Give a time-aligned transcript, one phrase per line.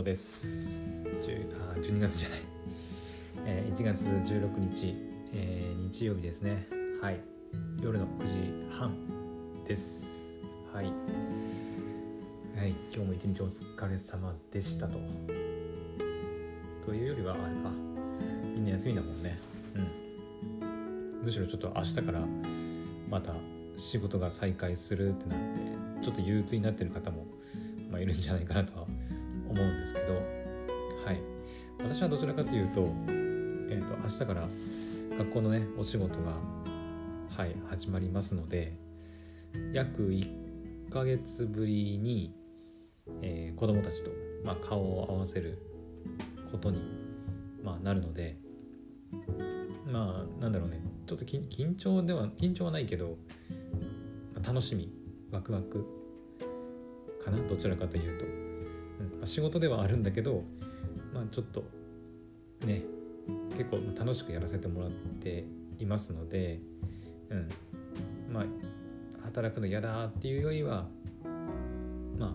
[0.00, 0.70] 藤です。
[1.26, 2.38] 10あ12月じゃない、
[3.44, 4.94] えー、1月16日、
[5.32, 6.66] えー、日曜日ですね。
[7.02, 7.20] はい。
[7.82, 8.26] 夜の9
[8.70, 8.94] 時半
[9.66, 10.26] です。
[10.72, 10.90] はい、は
[12.64, 14.98] い、今日も一日お疲れ様でしたと。
[16.86, 17.70] というよりはあれか。
[18.54, 19.38] みんな休みだもんね。
[20.62, 21.20] うん。
[21.24, 22.20] むしろちょっと明日から
[23.10, 23.34] また
[23.76, 25.38] 仕事が再開するってなっ
[26.00, 27.26] てちょっと憂鬱になってる方も、
[27.90, 28.86] まあ、いるんじゃないかなとは
[29.50, 30.14] 思うんですけど
[31.04, 31.20] はい。
[31.78, 34.48] 私はどちらかというと,、えーと、明日から
[35.18, 36.36] 学校のねお仕事が
[37.36, 38.76] はい始まりますので
[39.72, 42.34] 約1ヶ月ぶりに、
[43.22, 44.10] えー、子供たちと、
[44.44, 45.58] まあ、顔を合わせる
[46.52, 46.80] ことに、
[47.62, 48.36] まあ、なるので
[49.90, 50.80] まあなんだろうね。
[51.06, 53.16] ちょっと緊張では緊張はないけど、
[54.34, 54.92] まあ、楽しみ
[55.32, 55.84] ワクワク
[57.24, 57.38] かな？
[57.48, 58.49] どちらかというと、
[59.20, 60.42] うん、仕事ではあるんだけど
[61.12, 61.64] まあちょっと
[62.66, 62.82] ね
[63.56, 65.44] 結構楽しくやらせてもらって
[65.78, 66.60] いますので、
[67.30, 67.48] うん、
[68.32, 68.44] まあ
[69.24, 70.86] 働くの嫌だっていうよりは
[72.18, 72.34] ま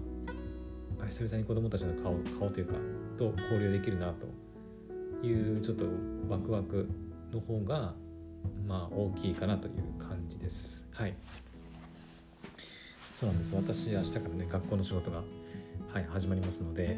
[1.02, 2.74] あ久々に子供たちの顔顔というか
[3.18, 5.86] と交流できるなというちょっと
[6.30, 6.90] ワクワク
[7.32, 7.94] の方が
[8.68, 10.86] まあ大きいかなという感じです。
[10.92, 11.16] はい。
[13.14, 13.56] そうなんです。
[13.56, 15.22] 私明日からね学校の仕事が
[15.96, 16.98] はい始まりますので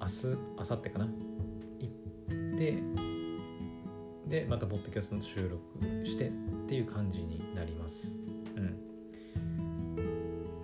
[0.00, 1.06] 明日明後日かな？
[1.80, 2.82] 行って
[4.26, 6.30] でまたポッドキャストの収録してっ
[6.66, 8.16] ていう感じになります。
[8.56, 8.64] うん。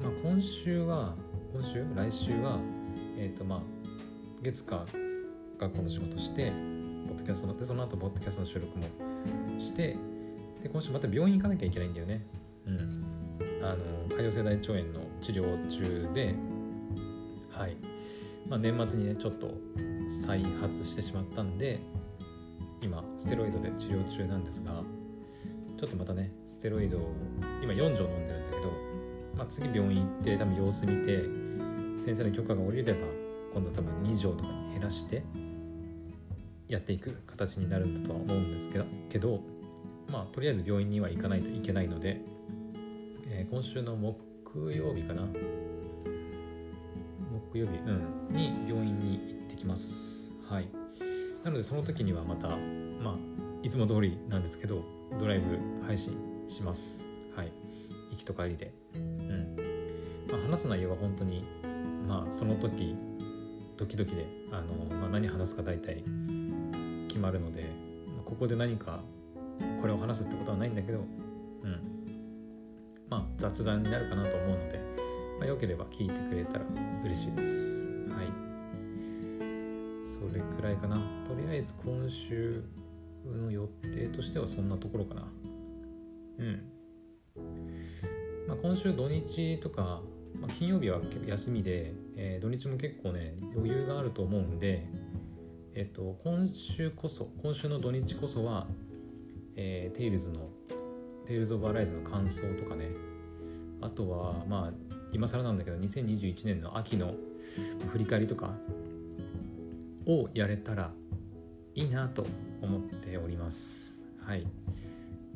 [0.03, 1.15] まあ今週は
[1.53, 1.85] 今週？
[1.95, 2.59] 来週は
[3.19, 3.61] えっ、ー、とまあ
[4.41, 4.87] 月火
[5.59, 6.51] 学校の仕事して
[7.07, 8.85] ポッドキャストのでその後ポッドキャストの収録も
[9.61, 9.95] して
[10.63, 12.25] で今週また病院行かなきゃいけないんだよね。
[12.67, 13.05] うん。
[13.63, 16.35] あの潰瘍性大腸炎の治療中で
[17.61, 17.77] はい。
[18.49, 19.53] まあ、年末にねちょっと
[20.27, 21.79] 再発してしまったんで
[22.81, 24.83] 今ステロイドで治療中なんですが
[25.79, 27.13] ちょっとまたねステロイドを
[27.63, 28.73] 今4錠飲んでるんだけど、
[29.37, 31.23] まあ、次病院行って多分様子見て
[32.03, 32.99] 先生の許可が下りれば
[33.53, 35.23] 今度多分2錠とかに減らして
[36.67, 39.41] やっていく形になるんだとは思うんですけど
[40.11, 42.23] まあとりあえず病院には行かないといけないので、
[43.29, 45.29] えー、今週の木曜日かな
[47.51, 50.31] 木曜日、うん、に病院に行ってきます。
[50.49, 50.69] はい。
[51.43, 53.17] なのでその時にはまたまあ
[53.63, 54.85] いつも通りなんですけど
[55.19, 56.17] ドライブ配信
[56.47, 57.09] します。
[57.35, 57.53] はい。
[58.13, 58.73] 行きと帰りで。
[58.95, 59.57] うん。
[60.31, 61.45] まあ、話す内容は本当に
[62.07, 62.97] まあその時
[63.77, 66.05] 時々であの、まあ、何話すか大体
[67.09, 67.65] 決まるので
[68.25, 69.01] ここで何か
[69.81, 71.03] これを話すってことはないんだけどう
[71.67, 71.81] ん。
[73.09, 74.90] まあ雑談になるかなと思うので、
[75.41, 76.67] まあ、よければ聞いてくれたら
[77.03, 78.07] 嬉しいです。
[78.11, 78.27] はい。
[80.05, 80.97] それくらいかな。
[81.27, 82.63] とりあえず今週
[83.25, 85.33] の予定としてはそんなところかな。
[86.41, 86.63] うん。
[88.47, 90.03] まあ、今週土日とか、
[90.39, 94.87] まあ、金曜日は休みで、えー、土日も結構ね余裕があると思うんで
[95.75, 98.67] えっと今週こそ今週の土日こそは、
[99.57, 100.49] えー、テイルズの
[101.27, 102.91] テイルズ・オブ・アライズの感想とかね。
[103.81, 104.73] あとはまあ
[105.13, 107.15] 今更なんだけど2021年の秋の
[107.91, 108.55] 振り返りとか
[110.07, 110.93] をやれたら
[111.75, 112.27] いいなと
[112.61, 114.03] 思っております。
[114.25, 114.47] はい、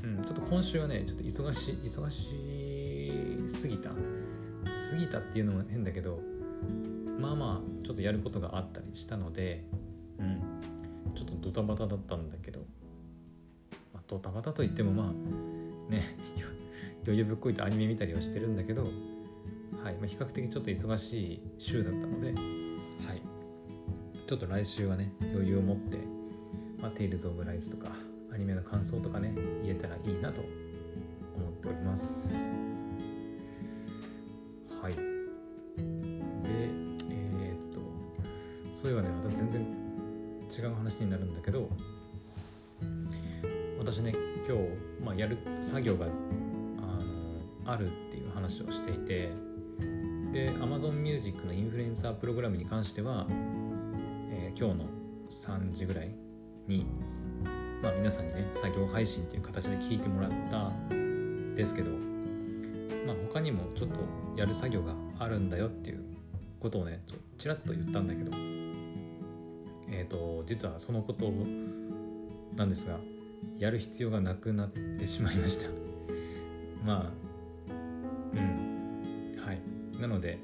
[0.03, 3.91] うん、ちょっと今週はねちょっと忙しい忙しすぎた。
[4.91, 6.21] 過ぎたっていうのも変だけど
[7.19, 9.65] まあまあちょっとやることがあったりしたので
[10.19, 10.41] うん
[11.15, 12.61] ちょっとドタバタだったんだけど、
[13.93, 16.17] まあ、ドタバタといってもまあね
[17.05, 18.89] 余裕ぶっこいてアニメ見たりはしてるんだけど
[19.85, 23.21] はいまあ、比較的ちょっと忙しい週だったので、はい、
[24.27, 25.99] ちょっと来週はね余裕を持って、
[26.81, 27.91] まあ、テイルズ・オブ・ライズとか
[28.33, 30.41] アニメの感想とかね言えたらいいなと
[31.37, 32.35] 思っております。
[34.81, 34.95] はい。
[34.95, 35.03] で
[37.11, 37.81] えー、っと
[38.75, 39.67] そういえばねまた全然
[40.51, 41.69] 違う話になるんだけど
[43.79, 44.15] 私ね
[44.49, 49.54] 今日、まあ、やる作業があのあるっていう話をしていて
[50.35, 53.25] で Amazon Music のインフルエンサープログラムに関しては、
[54.33, 54.87] えー、今日の
[55.31, 56.13] 3時ぐらい
[56.67, 56.85] に、
[57.81, 61.91] まあ、皆さんにね作業配信っていう形で聞いてもらったんですけど、
[63.07, 63.95] まあ、他にもちょっと
[64.37, 66.03] やる作業があるんだよっていう
[66.59, 68.33] ことをねちちらっと言ったんだけど
[69.89, 71.33] えっ、ー、と実はそのこと
[72.57, 72.99] なんですが
[73.57, 75.71] やる必要がなくなってしまいました。
[76.85, 78.64] まあうん。
[80.07, 80.39] なので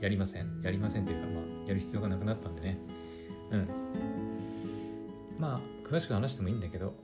[0.00, 0.60] やりません。
[0.62, 2.78] やりませんというか、まあ、やる必要がなくなったんでね。
[3.50, 3.68] うん。
[5.38, 6.94] まあ詳しく話してもいいんだけど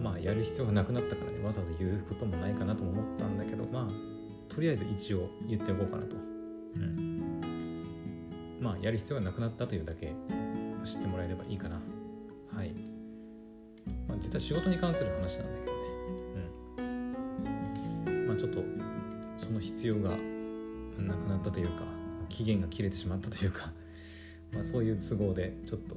[0.00, 6.16] まあやる必要がなくなったからねわざわざ言うこともないかなとも思ったんだけどまあとりあえず一応言っておこうかなと。
[6.16, 7.40] うん。
[8.60, 10.12] まあやる必要がなくなったというだけ
[10.84, 11.80] 知ってもらえればいいかな。
[12.54, 12.72] はい、
[14.08, 17.00] まあ、実は仕事に関する話なんだけどね。
[18.08, 18.26] うん。
[18.28, 18.62] まあちょっと
[19.36, 20.16] その必要が
[20.98, 21.82] なくなったというか
[22.28, 23.72] 期限が切れてしまったというか
[24.52, 25.96] まあそういう都合でちょっと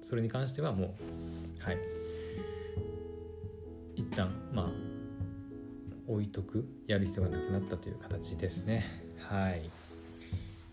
[0.00, 1.78] それに関してはもうはい。
[3.96, 4.72] 一旦まあ
[6.06, 8.84] 置いとくやる必要がなくなったという形ですね。
[9.18, 9.70] はい。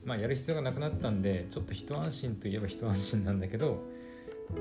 [0.04, 3.82] まあやる必要がなくなったんでちょっと一安心といえば一安心なんだけど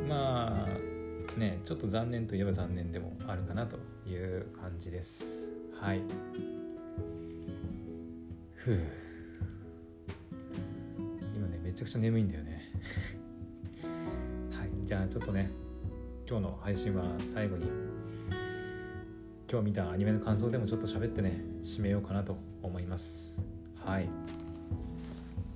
[0.09, 5.53] まあねちょっと残念といえば残念でもあるかなという感じです。
[5.81, 6.03] はい。
[8.61, 8.79] ふう。
[11.35, 12.63] 今ねめちゃくちゃ眠いんだよね。
[14.53, 15.51] はいじゃあちょっとね
[16.29, 17.65] 今日の配信は最後に
[19.51, 23.43] 今日見たアニメの感想でもちょっと喋ってね締めようかなと思います。
[23.77, 24.09] はい。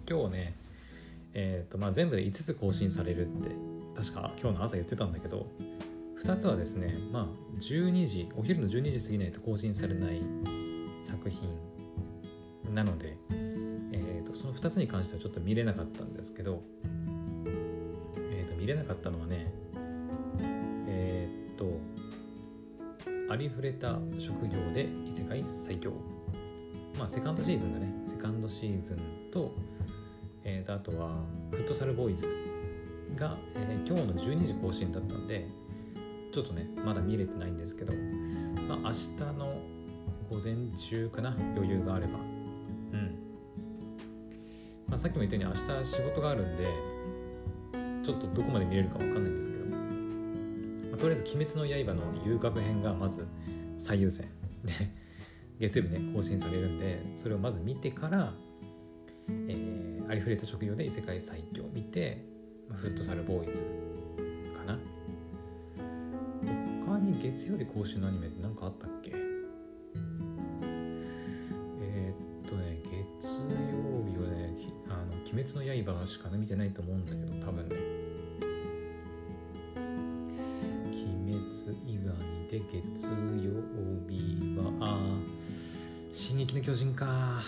[0.09, 0.55] 今日ね
[1.35, 3.51] えっ、ー、とまあ全部で5つ更新されるって
[3.95, 5.47] 確か今日の朝言ってたんだけど
[6.23, 10.23] 2つはですねまあ12時お昼の12時過ぎないと更新されない
[11.03, 11.74] 作品
[12.75, 13.17] なので、
[13.93, 16.63] えーと、その2つに関してはちょっと見れなかったんですけど、
[18.17, 19.53] えーと、見れなかったのはね
[20.89, 21.79] えっ、ー、と
[23.31, 25.93] ありふれた職業で異世界最強。
[26.99, 27.93] まあセカンドシーズンだね。
[28.05, 28.99] セカンドシーズン
[29.33, 29.53] と,、
[30.43, 31.21] えー、とあとは
[31.53, 32.27] フットサルボーイズ
[33.17, 35.49] が、えー、今日の12時更新だったんで
[36.33, 37.93] ちょっとねまだ見れてないんですけど、
[38.69, 39.59] まあ、明日の
[40.29, 42.34] 午前中かな余裕があれば。
[44.95, 46.69] まあ、さっきも言ったように明日仕事があるんで
[48.05, 49.77] ちょっとどこまで見れるか分かんないんですけどま
[50.95, 53.27] あ、とりあえず「鬼滅の刃」の遊郭編がまず
[53.77, 54.29] 最優先。
[54.63, 54.73] で
[55.59, 58.33] 月曜日ね更新されるんでそれをまず見てから
[59.49, 62.25] 「えー、ありふれた職業で異世界最強」見て、
[62.69, 63.65] まあ、フットサルボーイズ
[64.57, 64.79] かな。
[66.87, 69.24] 他に月曜日更新のアニメって何かあったっけ？
[75.55, 77.77] の刃」しか見てないと思うんだけど多分ね。
[80.97, 82.15] 鬼滅以外
[82.49, 83.11] で月曜
[84.09, 84.19] 日
[84.57, 85.19] はあ
[86.13, 87.43] 「進撃の巨人」か。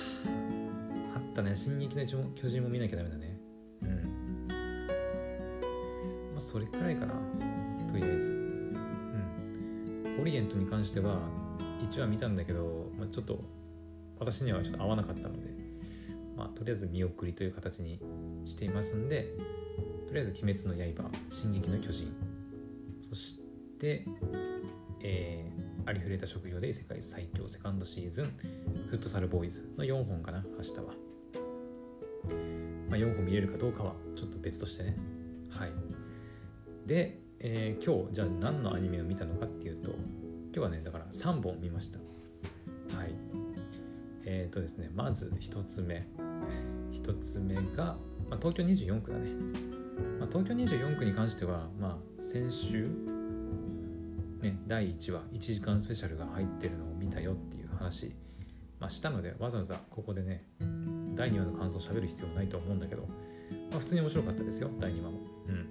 [1.14, 3.38] あったね「進撃の巨人」も見なきゃダメだね。
[3.82, 4.46] うん。
[4.48, 7.14] まあそれくらいかな。
[7.92, 8.30] とりあえず。
[8.30, 10.20] うん。
[10.20, 11.28] オリエントに関しては
[11.90, 13.44] 1話見たんだけど、まあ、ちょっと
[14.18, 15.65] 私にはちょっと合わなかったので。
[16.36, 18.00] まあとりあえず見送りという形に
[18.44, 19.34] していますんで
[20.06, 22.12] とりあえず「鬼滅の刃」「進撃の巨人」
[23.02, 23.38] そし
[23.78, 24.04] て、
[25.00, 28.24] えー、ありふれた職業で世界最強セカンドシーズン
[28.88, 30.82] フットサルボーイズの4本かな明日は、
[32.88, 34.96] まあ、4本見れるかどうかはちょっと別としてね。
[35.50, 35.72] はい。
[36.86, 41.98] で、えー、今日じゃあ何のアニメを見たのかっていうと今日はねだから3本見ました。
[42.96, 43.14] はい。
[44.24, 46.06] えっ、ー、とですねまず1つ目。
[47.02, 47.96] 1つ目が、
[48.28, 49.30] まあ、東京24区だね、
[50.18, 52.90] まあ、東京24区に関してはまあ先週
[54.42, 58.14] ね、第1話1時間スペシャルが入ってるのを見たよっていう話、
[58.78, 60.44] まあ、したのでわざわざここでね
[61.14, 63.02] 第2話の感想を喋る必要ないと思うんだけど、
[63.70, 65.18] まあ、普通に面白かったですよ第2話も。
[65.48, 65.68] うん。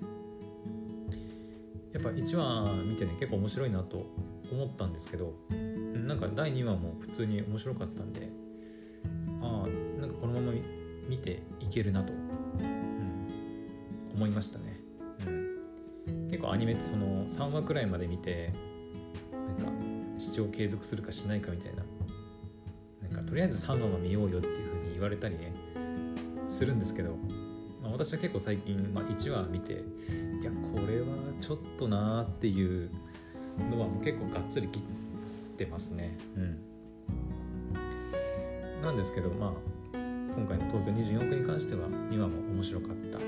[1.93, 4.05] やっぱ1話見てね結構面白いなと
[4.51, 8.29] 思ったんですけどなんか第2話も普通に面白かったんで
[11.25, 13.27] ていけるなと、うん、
[14.15, 14.79] 思いましたね。
[15.25, 16.27] うん。
[16.29, 18.53] 結構アニメってその3話くらいまで見て
[19.31, 19.85] なんか
[20.17, 21.83] 視聴継続するかしないかみたいな。
[23.09, 25.53] なんかとりあえず3話は見ようよっていう風に言われたりね
[26.47, 27.11] するんですけど、
[27.81, 29.75] まあ、私は結構最近、まあ、1話見てい
[30.43, 31.07] やこれは
[31.39, 32.89] ちょっとなーっていう
[33.71, 36.17] のはもう結構がっつり切ってますね。
[36.35, 36.57] うん。
[38.81, 39.74] なんですけどまあ
[40.35, 43.19] 今回の東京24区に関しては2話も面白かった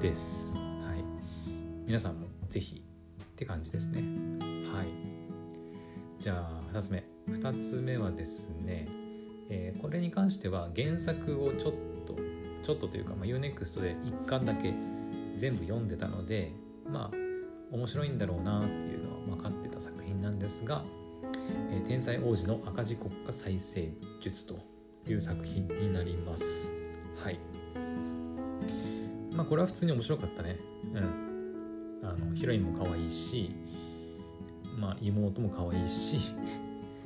[0.00, 0.56] です。
[0.56, 1.04] はい。
[1.86, 2.84] 皆さんも是非
[3.20, 4.00] って感じですね。
[4.72, 4.86] はい。
[6.20, 7.04] じゃあ2つ目。
[7.28, 8.86] 2つ目はですね、
[9.50, 11.72] えー、これに関しては原作をちょっ
[12.06, 12.14] と
[12.62, 14.72] ちょっとというか、まあ、UNEXT で1巻だけ
[15.36, 16.52] 全部読んでたので
[16.88, 17.16] まあ
[17.72, 20.84] 面白いんだろうなっていうのは分かってた作品なんですが
[21.72, 24.73] 「えー、天才王子の赤字国家再生術」と
[25.12, 26.70] いう作品になります。
[27.22, 27.38] はい。
[29.32, 30.58] まあこれは普通に面白かったね。
[30.94, 31.24] うん。
[32.04, 33.50] あのヒロインも可愛いし
[34.78, 36.18] まあ妹も可愛いし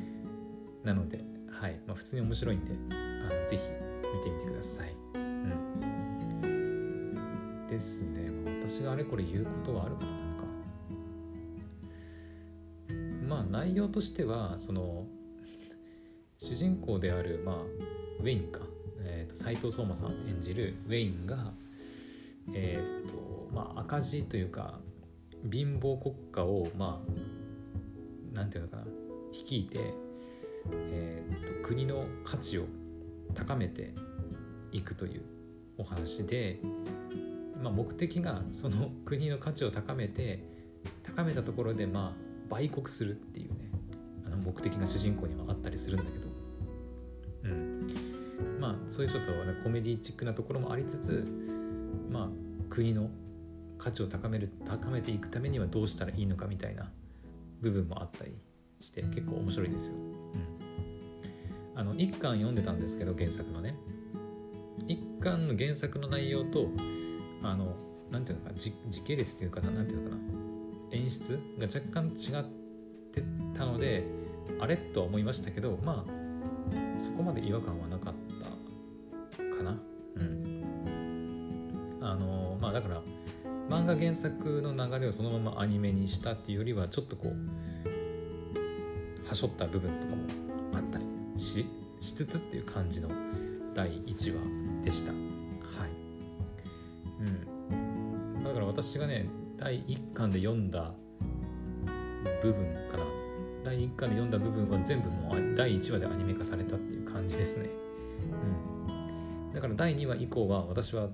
[0.83, 3.59] なのではい、まあ、普通に面白いんであのぜひ
[4.17, 4.95] 見てみてください。
[5.15, 5.59] うん。
[7.69, 10.45] ですね、まあ、私があれこれ言うことはあるかななんか。
[13.29, 15.07] まあ内容としてはその
[16.39, 17.57] 主人公である、まあ、
[18.21, 18.61] ウェインか、
[19.01, 21.53] えーと、斎藤壮馬さん演じるウェインが、
[22.55, 24.79] えーとまあ、赤字というか
[25.51, 27.03] 貧乏国家をま
[28.33, 28.85] あなんていうのかな
[29.33, 29.79] 率いて、
[30.73, 32.67] えーと、国の価値を
[33.35, 33.93] 高めて
[34.71, 35.23] いくという
[35.77, 36.61] お話で、
[37.61, 40.45] まあ、目的がその国の価値を高めて
[41.03, 42.15] 高めたところでま
[42.51, 43.71] あ売国するっていうね
[44.25, 46.28] あの目的が主人公にはあったりするんだけど
[47.45, 47.87] うん。
[48.61, 51.27] まあそういうちょっとコメディチックなところもありつつ
[52.11, 52.29] まあ
[52.69, 53.11] 国の
[53.79, 56.91] 価値を高める高めていくためにはどうしたらいいのかみたいな
[57.61, 58.33] 部分もあったり
[58.81, 59.97] して結構面白いですよ。
[59.97, 63.77] うん、あの一巻読んでたんですけど原作のね。
[64.87, 66.69] 一巻の原作の内容と
[67.43, 67.75] あの
[68.11, 70.23] なんていうのか時系列っていうかななんていうのかな。
[70.91, 72.45] 演出が若干違っ
[73.13, 73.23] て
[73.55, 74.05] たので
[74.59, 76.18] あれとは思いましたけどまあ
[76.97, 78.15] そこまで違和感はなかっ
[79.31, 79.79] たかな。
[80.17, 80.65] うん。
[82.01, 83.03] あのまあだから
[83.69, 87.37] 漫画原作の流れをそのままアニメにしたっていうよりはちょっとこう
[89.29, 90.23] はしょった部分とかも
[90.75, 91.05] あったり
[91.37, 91.67] し
[92.01, 93.11] しつつっていう感じの
[93.75, 94.41] 第1話
[94.85, 95.13] でした。
[95.13, 95.21] はい。
[97.21, 98.43] うん。
[98.43, 100.95] だから私がね第1巻で読んだ
[102.43, 103.18] 部分かな。
[103.69, 107.69] 第1巻で読んだ部分は全部もう第1話でアニメ化されたっていう感じですね。
[108.89, 108.91] う
[109.51, 111.11] ん、だから第2話以降は私は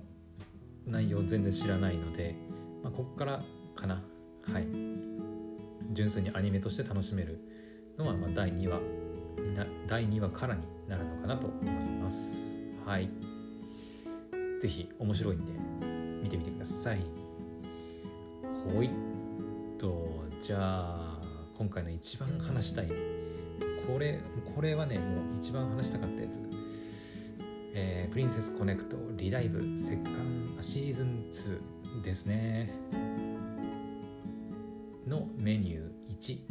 [0.87, 2.33] 内容全然知らないので、
[2.81, 3.43] まあ、ここから
[3.75, 4.01] かな。
[4.43, 4.67] はい。
[5.91, 7.41] 純粋にアニメとして楽しめる
[7.97, 8.79] のは、ま、第2話
[9.85, 12.55] 第2話からになるのかなと思います。
[12.85, 13.09] はい。
[14.61, 15.51] 是非面白いんで
[16.23, 17.05] 見てみてください。
[18.73, 18.89] ほい
[19.77, 21.04] と、じゃあ
[21.57, 22.87] 今回の一番話したい。
[23.87, 24.19] これ
[24.53, 26.41] これはねもう一番話したかったやつ。
[27.73, 32.71] えー、プリンセスコネクトリライブセカンシーズン2ですね。
[35.07, 36.41] のメニュー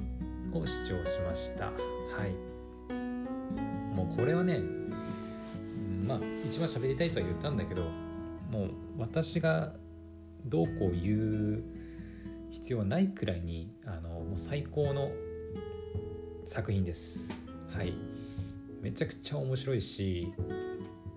[0.52, 1.66] 1を視聴しました。
[1.66, 1.72] は
[2.26, 2.54] い。
[3.94, 4.60] もうこれはね
[6.06, 7.82] まあ一番喋りたいとは言ったんだけど
[8.50, 9.74] もう私が
[10.46, 11.83] どうこう言う
[12.54, 15.10] 必要ないくらいにあのもう最高の
[16.44, 17.32] 作品です。
[17.68, 17.94] はい。
[18.80, 20.32] めちゃくちゃ面白いし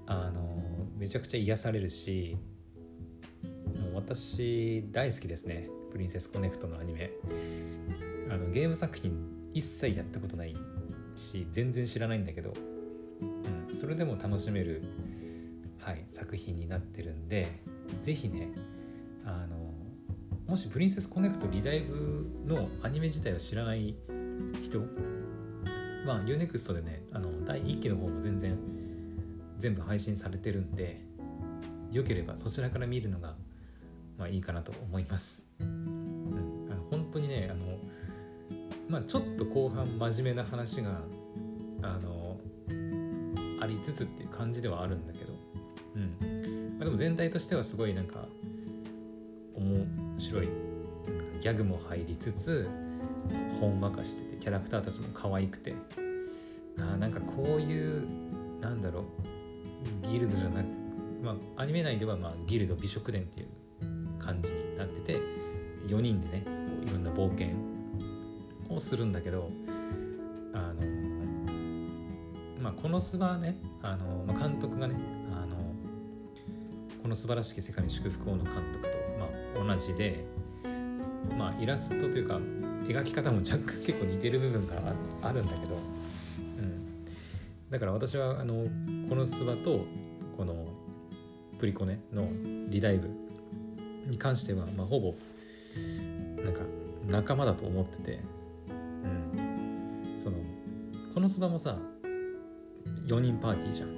[0.07, 0.63] あの
[0.97, 2.37] めちゃくちゃ癒されるし
[3.43, 5.69] もう私大好きですね。
[5.91, 7.11] プリンセスコネクトのアニメ。
[8.31, 9.13] あのゲーム作品
[9.53, 10.55] 一切やったことない
[11.15, 12.53] し全然知らないんだけど、
[13.69, 14.81] うん、それでも楽しめる、
[15.79, 17.47] はい、作品になってるんで
[18.01, 18.49] 是非ね
[19.23, 19.66] あの
[20.47, 23.95] もしプリンセスコネクトリダイブのアニメ自体を知らない
[24.63, 24.79] 人
[26.05, 28.57] まあ UNEXT でねあの第1期の方も全然
[29.57, 31.01] 全部配信されてるんで
[31.91, 33.35] よければそちらから見るのが
[34.17, 37.77] まあいいかなと思います、うん、あの本当にねあの
[38.87, 41.01] まあちょっと後半真面目な話が
[41.81, 42.39] あの
[43.59, 45.33] ありつつっていう感じではあるんだけど
[45.95, 48.26] うん、まあ、でも全体としてはすごいなんか
[50.27, 50.49] 白い
[51.41, 52.69] ギャグも入りつつ
[53.59, 55.73] ほんわかしててキャラクターたちも可愛くて。
[56.79, 58.07] あなんかこういう
[58.61, 59.05] なんだろ
[60.03, 60.65] うギルドじゃなく
[61.21, 63.47] まあアニメ内ではまあギルド美食伝っていう
[64.19, 65.19] 感じになってて
[65.87, 66.51] 4人でねこ
[66.85, 67.49] ういろんな冒険
[68.69, 69.49] をするんだけど
[70.53, 70.81] あの
[72.61, 74.95] まあこのスバねあの、まあ、監督がね
[75.31, 75.55] あの
[77.01, 79.06] この素晴らしき世界に祝福をの監督と
[79.63, 80.23] 同じで
[81.37, 82.39] まあイラストというか
[82.87, 84.75] 描き方も若干結構似てる部分が
[85.21, 87.05] あるんだけど、うん、
[87.69, 88.65] だから私はあの
[89.09, 89.85] このスバと
[90.37, 90.67] この
[91.59, 92.29] プリコネの
[92.69, 93.09] リダイブ
[94.07, 95.15] に関しては、まあ、ほぼ
[96.43, 96.61] なんか
[97.07, 98.19] 仲間だと思ってて、
[98.69, 100.37] うん、その
[101.13, 101.77] このスバもさ
[103.07, 103.89] 4人パーティーじゃん。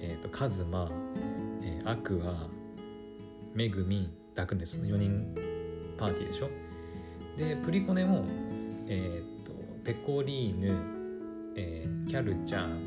[0.00, 0.90] えっ、ー、とカズマ、
[1.62, 2.48] えー、アクア
[3.54, 5.34] メグミダクネスの4人
[5.98, 6.48] パーティーでしょ？
[7.36, 8.24] でプリコネも、
[8.88, 9.52] えー、っと
[9.84, 10.74] ペコリーヌ、
[11.56, 12.78] えー、キャルちゃん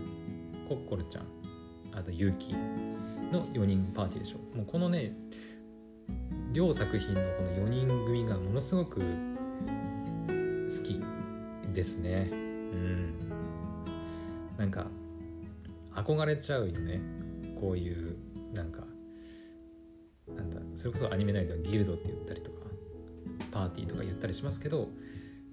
[0.67, 1.25] コッコルちゃん
[1.93, 4.37] あとユウキの4人パーティーでしょ？
[4.57, 5.13] もうこのね
[6.51, 9.05] 両作品のこの4人組がものすごく好
[10.83, 10.99] き
[11.73, 12.29] ですね。
[12.31, 13.13] うん。
[14.57, 14.87] なんか
[15.93, 17.01] 憧れちゃうよね。
[17.59, 18.17] こういう
[18.53, 18.83] なんか
[20.75, 22.65] それこそアニメ内ではギルドって言ったりとか
[23.51, 24.89] パーティーとか言ったりしますけど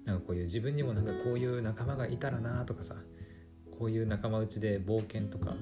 [0.05, 2.95] なんかこういう自分にもなんかこういう仲間がいたらなとかさ
[3.79, 5.55] こういう仲間内で冒険とか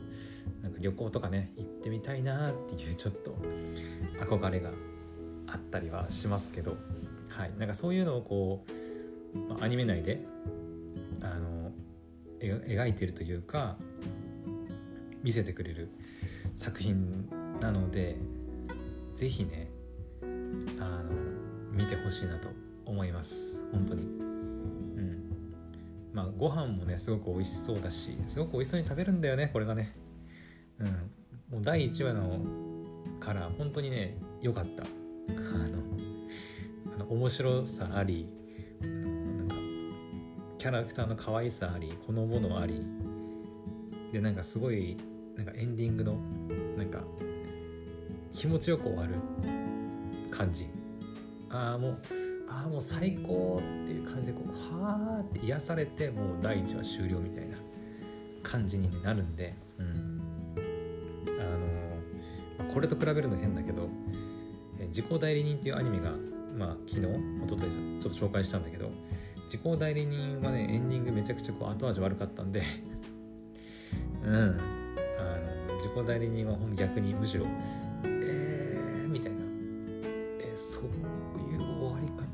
[0.62, 3.36] なんか旅行とかね行ってみたいなっていうちょっと
[4.20, 4.72] 憧れが
[5.48, 6.78] あったりはしますけど、
[7.30, 8.66] はい、なんかそういうのをこ
[9.36, 10.26] う、まあ、アニメ内で
[11.22, 11.72] あの
[12.40, 13.78] 描いてるというか
[15.24, 15.92] 見せてくれる
[16.56, 18.18] 作品なので
[19.22, 19.70] 是非ね
[20.80, 21.12] あの
[21.72, 22.48] 見てほしいなと
[22.88, 23.64] 思います。
[23.72, 24.02] 本当に。
[24.02, 25.32] うん。
[26.12, 29.96] まあご飯もねすごく美味しそうだしすごく美味しそうに食べるんだよねこれがね。
[30.80, 30.88] うん。
[30.88, 32.40] もう第1話の
[33.20, 34.86] から本当にね良かった。
[35.30, 35.78] あの
[36.96, 38.28] あの面白さあり
[38.82, 39.56] なんか
[40.58, 42.82] キャラクターの可愛さありほのぼのあり。
[44.12, 44.98] でなんかすごい
[45.36, 46.16] なんかエンディングの
[46.76, 47.04] なんか
[48.42, 49.14] 気持ちよく終わる
[50.32, 50.68] 感じ。
[51.52, 51.98] ああもう
[52.50, 54.50] ああもう最高っていう感じでこう
[54.84, 57.58] はあって癒されてもう第1話終了みたいな
[58.42, 60.22] 感じになるんで、うん、
[61.40, 63.88] あのこれと比べるの変だけど
[64.92, 66.12] 「時効代理人」っていうアニメが、
[66.58, 67.10] まあ、昨日一
[67.48, 68.90] 昨日ちょっと紹介したんだけど
[69.50, 72.64] 時効代理人はねエンディングめちゃくちゃこう後味悪かったんで
[74.26, 74.58] うん。
[75.20, 77.46] あの時効代理人は逆にむしろ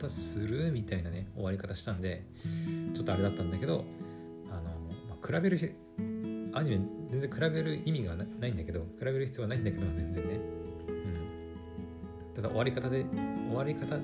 [0.08, 2.24] 方するみたいなね終わり方したんで
[2.94, 3.84] ちょっとあれだったんだけど
[4.50, 4.62] あの、
[5.10, 5.76] まあ、比べる
[6.54, 6.80] アニメ
[7.12, 10.40] 全然比べる意味がないんだけど比べる必要はないんだけど全然ね、
[10.88, 10.92] う
[12.32, 13.06] ん、ただ終わり方で
[13.50, 13.98] 終わり方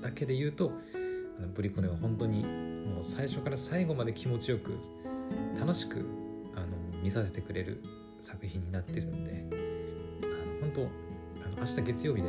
[0.00, 0.72] だけで言うと
[1.38, 4.72] あのブリコネは本当にもう最初から最後まで気持ちよく
[5.58, 6.06] 楽しく
[6.54, 6.66] あの
[7.02, 7.82] 見させてくれる
[8.20, 9.44] 作品になってるんで
[10.22, 10.82] あの本当
[11.44, 12.28] あの明日月曜日で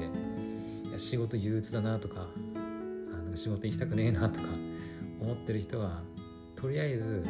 [0.99, 2.27] 仕事憂鬱だなとか
[3.39, 4.47] 仕事行きたくねえなとか
[5.21, 6.01] 思ってる人は
[6.57, 7.25] とりあえず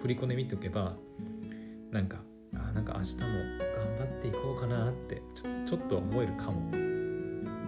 [0.00, 0.94] プリコネ見ておけば
[1.90, 2.18] なんか
[2.54, 3.22] あなんか明日も
[3.98, 6.70] 頑張っていこうかなってちょちょっと思えるかも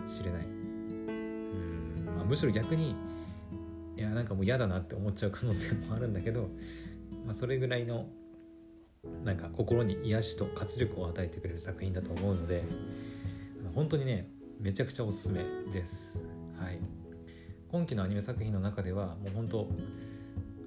[0.07, 0.43] しれない。
[0.45, 2.95] うん、まあ、むしろ逆に
[3.97, 6.49] いやなんかもう嫌だなって思っちゃう可能性もあるんだけど、
[7.27, 8.07] まあ、それぐらいの
[9.25, 12.63] なんか心に癒しと活力を与えてくれる作品だと思うので
[13.75, 14.29] 本当にね
[14.61, 15.41] めちゃくちゃおすすめ
[15.73, 16.25] です。
[16.57, 17.02] はい。
[17.73, 19.67] 今期のアニメ作品の中ではもう本当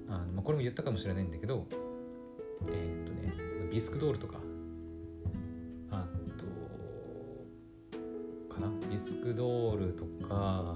[0.08, 1.64] あの、まあ、これも言ったかもしれないんだけど
[2.68, 4.40] えー、っとねそのビスクドールとか
[5.92, 6.04] あ
[6.36, 6.44] と
[8.52, 8.68] かな？
[8.90, 10.74] ビスクドールとか、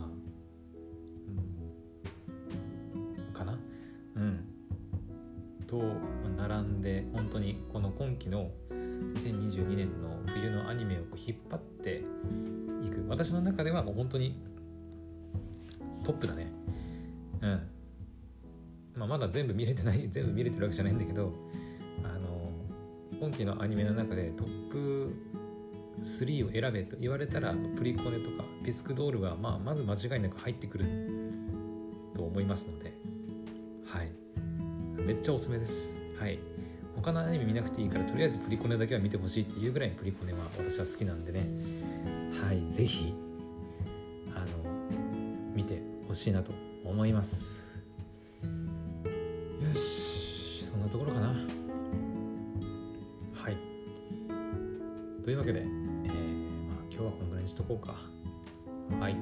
[2.95, 3.59] うん、かな？
[4.14, 4.45] うん。
[5.66, 5.83] と
[6.37, 12.05] 並んで本当にこの今期の2022年の冬のアニメを引っ張って
[12.85, 13.05] いく。
[13.09, 14.38] 私の中ではもう本当に
[16.11, 16.46] トップだね。
[17.42, 17.61] うん。
[18.96, 21.33] まあ、まだ全部見れてない 全部見れてるわけじゃないんだけど
[22.03, 22.53] あの
[23.18, 25.14] 今期のアニメの中でトップ
[26.03, 30.85] 3を選べと言われたらプリコネとかビスクドールは、まあ、まず間違いなく入ってくる
[32.14, 32.92] と思いますので
[33.85, 34.11] はい。
[35.03, 35.94] めっちゃおすすめです。
[36.18, 36.38] はい。
[36.94, 41.46] 他のアニメ見なくていいからとりあえずプリコネだけは見てほしいっていうぐらいプリコネは私は好きなんでね。
[42.42, 42.62] はい。
[42.73, 43.14] 是非
[44.35, 44.70] あの
[45.55, 46.51] 見てほしいなと
[46.85, 47.79] 思います。
[48.42, 48.49] よ
[49.73, 51.29] しそんなところかな。
[51.29, 51.35] は
[53.49, 53.57] い。
[55.23, 55.66] というわけで、えー、
[56.66, 57.94] まあ、今日はこのぐらいにしとこうか。
[58.99, 59.14] はい。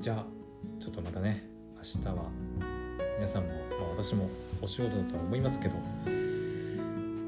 [0.00, 0.26] じゃあ
[0.82, 2.30] ちょっとまたね明日は
[3.16, 3.54] 皆さんも、ま
[3.86, 4.28] あ、私も
[4.60, 5.76] お仕事だとは思いますけど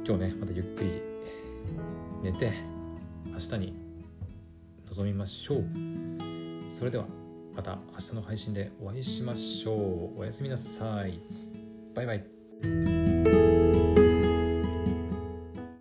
[0.07, 1.01] 今日ねまたゆっくり
[2.23, 2.53] 寝て
[3.33, 3.75] 明日に
[4.91, 5.65] 臨みましょう。
[6.69, 7.26] それでは。
[7.57, 10.21] また明日の配信でお会いしましょう。
[10.21, 11.19] おやすみなさい。
[11.95, 13.06] バイバイ。